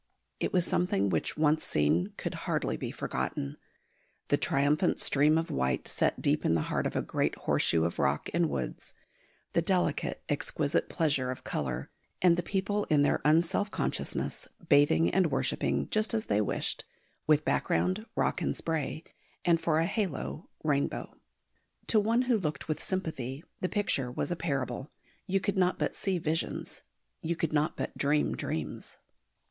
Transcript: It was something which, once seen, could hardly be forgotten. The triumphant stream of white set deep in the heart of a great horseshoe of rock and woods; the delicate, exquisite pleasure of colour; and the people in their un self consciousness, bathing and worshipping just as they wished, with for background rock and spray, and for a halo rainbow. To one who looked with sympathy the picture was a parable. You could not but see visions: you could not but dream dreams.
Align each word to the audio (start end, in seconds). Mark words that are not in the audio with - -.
It 0.39 0.51
was 0.51 0.65
something 0.65 1.09
which, 1.09 1.37
once 1.37 1.63
seen, 1.63 2.13
could 2.17 2.33
hardly 2.49 2.75
be 2.75 2.89
forgotten. 2.89 3.57
The 4.29 4.35
triumphant 4.37 4.99
stream 4.99 5.37
of 5.37 5.51
white 5.51 5.87
set 5.87 6.23
deep 6.23 6.43
in 6.43 6.55
the 6.55 6.63
heart 6.73 6.87
of 6.87 6.95
a 6.95 7.03
great 7.03 7.35
horseshoe 7.35 7.83
of 7.83 7.99
rock 7.99 8.27
and 8.33 8.49
woods; 8.49 8.95
the 9.53 9.61
delicate, 9.61 10.23
exquisite 10.27 10.89
pleasure 10.89 11.29
of 11.29 11.43
colour; 11.43 11.91
and 12.19 12.35
the 12.35 12.41
people 12.41 12.85
in 12.85 13.03
their 13.03 13.21
un 13.23 13.43
self 13.43 13.69
consciousness, 13.69 14.47
bathing 14.67 15.07
and 15.13 15.29
worshipping 15.29 15.87
just 15.89 16.15
as 16.15 16.25
they 16.25 16.41
wished, 16.41 16.83
with 17.27 17.41
for 17.41 17.45
background 17.45 18.07
rock 18.15 18.41
and 18.41 18.57
spray, 18.57 19.03
and 19.45 19.61
for 19.61 19.77
a 19.77 19.85
halo 19.85 20.49
rainbow. 20.63 21.15
To 21.89 21.99
one 21.99 22.23
who 22.23 22.37
looked 22.39 22.67
with 22.67 22.81
sympathy 22.81 23.43
the 23.59 23.69
picture 23.69 24.11
was 24.11 24.31
a 24.31 24.35
parable. 24.35 24.89
You 25.27 25.39
could 25.39 25.59
not 25.59 25.77
but 25.77 25.93
see 25.93 26.17
visions: 26.17 26.81
you 27.21 27.35
could 27.35 27.53
not 27.53 27.77
but 27.77 27.95
dream 27.95 28.35
dreams. 28.35 28.97